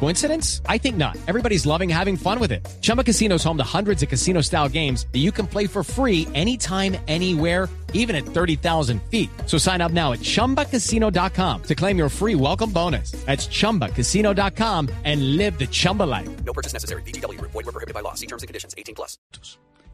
Coincidence? 0.00 0.60
I 0.68 0.78
think 0.78 0.96
not. 0.96 1.16
Everybody's 1.26 1.64
loving 1.64 1.88
having 1.88 2.16
fun 2.16 2.38
with 2.38 2.52
it. 2.52 2.60
Chumba 2.82 3.02
Casino 3.02 3.36
is 3.36 3.44
home 3.44 3.56
to 3.56 3.64
hundreds 3.64 4.02
of 4.02 4.08
casino 4.08 4.42
style 4.42 4.68
games 4.68 5.06
that 5.12 5.20
you 5.20 5.32
can 5.32 5.46
play 5.46 5.66
for 5.66 5.82
free 5.82 6.28
anytime, 6.34 6.96
anywhere, 7.08 7.68
even 7.94 8.14
at 8.14 8.26
30,000 8.26 9.00
feet. 9.10 9.30
So 9.46 9.56
sign 9.56 9.80
up 9.80 9.92
now 9.92 10.12
at 10.12 10.20
chumbacasino.com 10.20 11.62
to 11.62 11.74
claim 11.74 11.96
your 11.96 12.10
free 12.10 12.34
welcome 12.34 12.70
bonus. 12.70 13.12
That's 13.24 13.48
chumbacasino.com 13.48 14.90
and 15.04 15.36
live 15.38 15.58
the 15.58 15.66
Chumba 15.66 16.02
life. 16.02 16.28
No 16.44 16.52
purchase 16.52 16.74
necessary. 16.74 17.02
BGW. 17.02 17.40
Void 17.40 17.54
were 17.54 17.72
prohibited 17.72 17.94
by 17.94 18.00
law. 18.00 18.14
See 18.14 18.26
terms 18.26 18.42
and 18.42 18.48
conditions. 18.48 18.74
18 18.76 18.94
plus. 18.94 19.18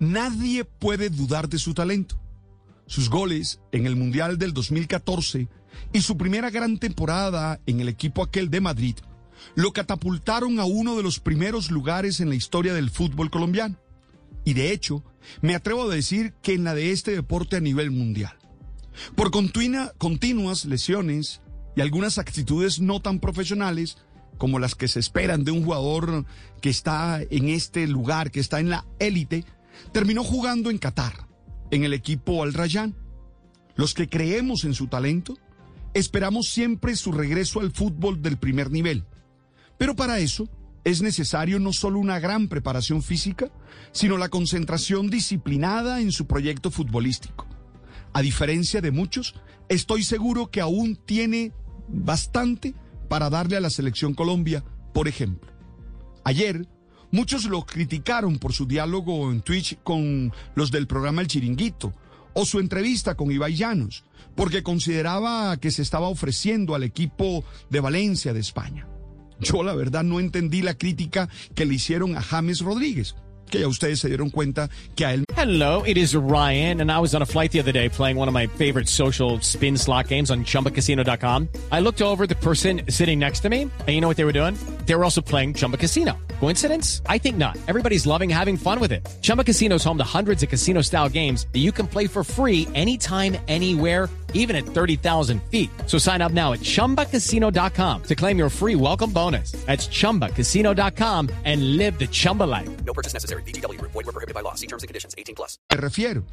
Nadie 0.00 0.64
puede 0.64 1.10
dudar 1.10 1.48
de 1.48 1.58
su 1.58 1.74
talento. 1.74 2.16
Sus 2.86 3.08
goles 3.08 3.60
en 3.70 3.86
el 3.86 3.94
Mundial 3.94 4.36
del 4.36 4.52
2014 4.52 5.46
y 5.92 6.00
su 6.00 6.16
primera 6.16 6.50
gran 6.50 6.78
temporada 6.78 7.60
en 7.66 7.80
el 7.80 7.88
equipo 7.88 8.22
aquel 8.22 8.50
de 8.50 8.60
Madrid 8.60 8.96
lo 9.54 9.72
catapultaron 9.72 10.60
a 10.60 10.64
uno 10.64 10.96
de 10.96 11.02
los 11.02 11.20
primeros 11.20 11.70
lugares 11.70 12.20
en 12.20 12.28
la 12.28 12.34
historia 12.34 12.74
del 12.74 12.90
fútbol 12.90 13.30
colombiano. 13.30 13.76
Y 14.44 14.54
de 14.54 14.72
hecho, 14.72 15.04
me 15.40 15.54
atrevo 15.54 15.90
a 15.90 15.94
decir 15.94 16.34
que 16.42 16.54
en 16.54 16.64
la 16.64 16.74
de 16.74 16.90
este 16.90 17.12
deporte 17.12 17.56
a 17.56 17.60
nivel 17.60 17.90
mundial. 17.90 18.36
Por 19.14 19.30
continua- 19.30 19.92
continuas 19.98 20.64
lesiones 20.64 21.40
y 21.76 21.80
algunas 21.80 22.18
actitudes 22.18 22.80
no 22.80 23.00
tan 23.00 23.20
profesionales 23.20 23.96
como 24.38 24.58
las 24.58 24.74
que 24.74 24.88
se 24.88 24.98
esperan 24.98 25.44
de 25.44 25.52
un 25.52 25.64
jugador 25.64 26.24
que 26.60 26.70
está 26.70 27.20
en 27.30 27.48
este 27.48 27.86
lugar, 27.86 28.30
que 28.30 28.40
está 28.40 28.58
en 28.60 28.70
la 28.70 28.84
élite, 28.98 29.44
terminó 29.92 30.24
jugando 30.24 30.70
en 30.70 30.78
Qatar, 30.78 31.28
en 31.70 31.84
el 31.84 31.92
equipo 31.94 32.42
Al 32.42 32.52
Rayyan. 32.52 32.96
Los 33.76 33.94
que 33.94 34.08
creemos 34.08 34.64
en 34.64 34.74
su 34.74 34.88
talento, 34.88 35.38
esperamos 35.94 36.48
siempre 36.48 36.96
su 36.96 37.12
regreso 37.12 37.60
al 37.60 37.70
fútbol 37.70 38.20
del 38.20 38.36
primer 38.36 38.70
nivel. 38.70 39.04
Pero 39.78 39.96
para 39.96 40.18
eso 40.18 40.48
es 40.84 41.02
necesario 41.02 41.60
no 41.60 41.72
solo 41.72 41.98
una 41.98 42.18
gran 42.18 42.48
preparación 42.48 43.02
física, 43.02 43.50
sino 43.92 44.18
la 44.18 44.28
concentración 44.28 45.10
disciplinada 45.10 46.00
en 46.00 46.12
su 46.12 46.26
proyecto 46.26 46.70
futbolístico. 46.70 47.46
A 48.12 48.20
diferencia 48.20 48.80
de 48.80 48.90
muchos, 48.90 49.34
estoy 49.68 50.02
seguro 50.02 50.50
que 50.50 50.60
aún 50.60 50.96
tiene 50.96 51.52
bastante 51.88 52.74
para 53.08 53.30
darle 53.30 53.56
a 53.56 53.60
la 53.60 53.70
selección 53.70 54.14
Colombia, 54.14 54.64
por 54.92 55.08
ejemplo. 55.08 55.50
Ayer, 56.24 56.66
muchos 57.10 57.44
lo 57.44 57.64
criticaron 57.64 58.38
por 58.38 58.52
su 58.52 58.66
diálogo 58.66 59.30
en 59.30 59.42
Twitch 59.42 59.78
con 59.82 60.32
los 60.54 60.70
del 60.70 60.86
programa 60.86 61.22
El 61.22 61.28
Chiringuito 61.28 61.92
o 62.34 62.44
su 62.44 62.58
entrevista 62.58 63.14
con 63.14 63.30
Ibai 63.30 63.54
Llanos, 63.54 64.04
porque 64.34 64.62
consideraba 64.62 65.56
que 65.58 65.70
se 65.70 65.82
estaba 65.82 66.08
ofreciendo 66.08 66.74
al 66.74 66.82
equipo 66.82 67.44
de 67.70 67.80
Valencia 67.80 68.32
de 68.32 68.40
España. 68.40 68.88
Yo 69.42 69.62
la 69.62 69.74
verdad 69.74 70.04
no 70.04 70.20
entendí 70.20 70.62
la 70.62 70.74
crítica 70.74 71.28
que 71.54 71.64
le 71.64 71.74
hicieron 71.74 72.16
a 72.16 72.22
James 72.22 72.60
Rodríguez, 72.60 73.14
que 73.50 73.60
ya 73.60 73.68
ustedes 73.68 73.98
se 74.00 74.08
dieron 74.08 74.30
cuenta 74.30 74.70
que 74.94 75.04
a 75.04 75.14
él 75.14 75.24
Hello, 75.36 75.82
it 75.84 75.96
is 75.96 76.14
Ryan, 76.14 76.80
and 76.80 76.92
I 76.92 77.00
was 77.00 77.14
on 77.14 77.22
a 77.22 77.26
flight 77.26 77.50
the 77.50 77.58
other 77.58 77.72
day 77.72 77.88
playing 77.88 78.16
one 78.16 78.28
of 78.28 78.34
my 78.34 78.46
favorite 78.46 78.88
social 78.88 79.40
spin 79.40 79.76
slot 79.76 80.06
games 80.06 80.30
on 80.30 80.44
chumbacasino.com. 80.44 81.48
I 81.72 81.80
looked 81.80 82.00
over 82.00 82.28
the 82.28 82.36
person 82.36 82.82
sitting 82.88 83.18
next 83.18 83.40
to 83.40 83.48
me, 83.50 83.62
and 83.62 83.88
you 83.88 84.00
know 84.00 84.06
what 84.06 84.16
they 84.16 84.24
were 84.24 84.32
doing? 84.32 84.56
They 84.86 84.94
were 84.94 85.04
also 85.04 85.20
playing 85.20 85.54
Chumba 85.54 85.78
Casino. 85.78 86.16
Coincidence? 86.38 87.02
I 87.06 87.18
think 87.18 87.36
not. 87.38 87.56
Everybody's 87.66 88.06
loving 88.06 88.30
having 88.30 88.56
fun 88.56 88.78
with 88.78 88.92
it. 88.92 89.08
Chumba 89.20 89.42
Casino 89.42 89.76
is 89.76 89.84
home 89.84 89.98
to 89.98 90.04
hundreds 90.04 90.42
of 90.44 90.48
casino 90.48 90.80
style 90.82 91.08
games 91.08 91.46
that 91.52 91.60
you 91.60 91.72
can 91.72 91.88
play 91.88 92.06
for 92.06 92.22
free 92.22 92.68
anytime, 92.74 93.36
anywhere, 93.48 94.08
even 94.34 94.56
at 94.56 94.64
30,000 94.64 95.40
feet. 95.44 95.70
So 95.86 95.96
sign 95.98 96.20
up 96.20 96.32
now 96.32 96.52
at 96.52 96.60
chumbacasino.com 96.60 98.02
to 98.02 98.14
claim 98.14 98.36
your 98.36 98.50
free 98.50 98.74
welcome 98.74 99.12
bonus. 99.12 99.52
That's 99.66 99.88
chumbacasino.com 99.88 101.30
and 101.44 101.76
live 101.78 101.98
the 101.98 102.08
Chumba 102.08 102.44
life. 102.44 102.84
No 102.84 102.92
purchase 102.92 103.14
necessary. 103.14 103.42
BGW. 103.44 103.80
Void 103.80 104.04
were 104.04 104.12
prohibited 104.12 104.34
by 104.34 104.42
law. 104.42 104.54
See 104.54 104.66
terms 104.66 104.82
and 104.82 104.88
conditions. 104.88 105.14
18 105.16 105.36
plus. 105.36 105.56
me 105.70 105.78
refiero, 105.78 106.24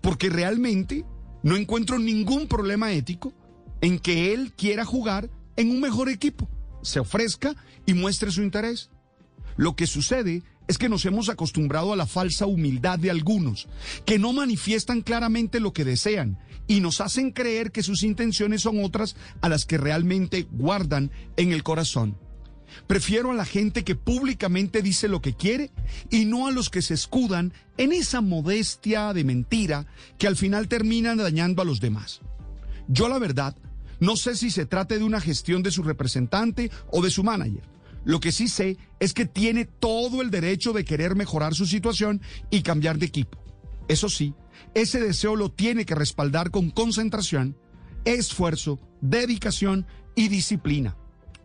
porque 0.00 0.30
realmente 0.30 1.04
no 1.42 1.56
encuentro 1.56 1.98
ningún 1.98 2.48
problema 2.48 2.92
ético 2.92 3.32
en 3.80 3.98
que 3.98 4.32
él 4.32 4.52
quiera 4.54 4.84
jugar 4.84 5.30
en 5.56 5.70
un 5.70 5.80
mejor 5.80 6.08
equipo, 6.08 6.48
se 6.82 7.00
ofrezca 7.00 7.54
y 7.86 7.94
muestre 7.94 8.30
su 8.30 8.42
interés. 8.42 8.90
Lo 9.58 9.74
que 9.74 9.88
sucede 9.88 10.42
es 10.68 10.78
que 10.78 10.88
nos 10.88 11.04
hemos 11.04 11.28
acostumbrado 11.28 11.92
a 11.92 11.96
la 11.96 12.06
falsa 12.06 12.46
humildad 12.46 12.98
de 12.98 13.10
algunos, 13.10 13.68
que 14.06 14.18
no 14.18 14.32
manifiestan 14.32 15.02
claramente 15.02 15.58
lo 15.58 15.72
que 15.72 15.84
desean 15.84 16.38
y 16.68 16.80
nos 16.80 17.00
hacen 17.00 17.32
creer 17.32 17.72
que 17.72 17.82
sus 17.82 18.04
intenciones 18.04 18.62
son 18.62 18.84
otras 18.84 19.16
a 19.40 19.48
las 19.48 19.66
que 19.66 19.76
realmente 19.76 20.46
guardan 20.52 21.10
en 21.36 21.52
el 21.52 21.64
corazón. 21.64 22.16
Prefiero 22.86 23.32
a 23.32 23.34
la 23.34 23.44
gente 23.44 23.82
que 23.82 23.96
públicamente 23.96 24.80
dice 24.80 25.08
lo 25.08 25.20
que 25.20 25.34
quiere 25.34 25.72
y 26.08 26.24
no 26.24 26.46
a 26.46 26.52
los 26.52 26.70
que 26.70 26.82
se 26.82 26.94
escudan 26.94 27.52
en 27.78 27.92
esa 27.92 28.20
modestia 28.20 29.12
de 29.12 29.24
mentira 29.24 29.86
que 30.18 30.28
al 30.28 30.36
final 30.36 30.68
terminan 30.68 31.18
dañando 31.18 31.62
a 31.62 31.64
los 31.64 31.80
demás. 31.80 32.20
Yo 32.86 33.08
la 33.08 33.18
verdad, 33.18 33.56
no 33.98 34.16
sé 34.16 34.36
si 34.36 34.50
se 34.50 34.66
trate 34.66 34.98
de 34.98 35.04
una 35.04 35.20
gestión 35.20 35.64
de 35.64 35.72
su 35.72 35.82
representante 35.82 36.70
o 36.92 37.02
de 37.02 37.10
su 37.10 37.24
manager. 37.24 37.77
Lo 38.04 38.20
que 38.20 38.32
sí 38.32 38.48
sé 38.48 38.76
es 39.00 39.12
que 39.12 39.26
tiene 39.26 39.64
todo 39.64 40.22
el 40.22 40.30
derecho 40.30 40.72
de 40.72 40.84
querer 40.84 41.14
mejorar 41.14 41.54
su 41.54 41.66
situación 41.66 42.20
y 42.50 42.62
cambiar 42.62 42.98
de 42.98 43.06
equipo. 43.06 43.42
Eso 43.88 44.08
sí, 44.08 44.34
ese 44.74 45.00
deseo 45.00 45.36
lo 45.36 45.50
tiene 45.50 45.84
que 45.84 45.94
respaldar 45.94 46.50
con 46.50 46.70
concentración, 46.70 47.56
esfuerzo, 48.04 48.78
dedicación 49.00 49.86
y 50.14 50.28
disciplina. 50.28 50.96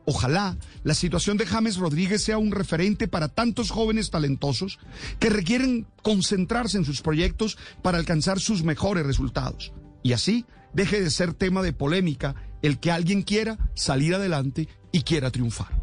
Ojalá 0.06 0.58
la 0.84 0.94
situación 0.94 1.38
de 1.38 1.46
James 1.46 1.78
Rodríguez 1.78 2.22
sea 2.24 2.38
un 2.38 2.52
referente 2.52 3.08
para 3.08 3.30
tantos 3.30 3.72
jóvenes 3.72 4.12
talentosos 4.12 4.80
que 5.20 5.30
requieren 5.30 5.88
concentrarse 6.02 6.78
en 6.78 6.86
sus 6.86 7.02
proyectos 7.02 7.58
para 7.82 7.98
alcanzar 7.98 8.40
sus 8.40 8.64
mejores 8.64 9.06
resultados. 9.06 9.72
Y 10.04 10.12
así 10.12 10.46
deje 10.74 11.02
de 11.02 11.10
ser 11.10 11.34
tema 11.34 11.62
de 11.62 11.72
polémica 11.72 12.36
el 12.62 12.80
que 12.80 12.92
alguien 12.92 13.22
quiera 13.22 13.58
salir 13.76 14.16
adelante 14.16 14.68
y 14.92 15.04
quiera 15.04 15.32
triunfar. 15.32 15.83